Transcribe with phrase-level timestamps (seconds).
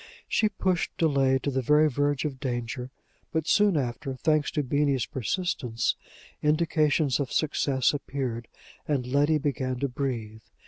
[0.27, 2.89] She pushed delay to the very verge of danger.
[3.31, 5.95] But, soon after, thanks to Beenie's persistence,
[6.41, 8.47] indications of success appeared,
[8.87, 10.41] and Letty began to breathe.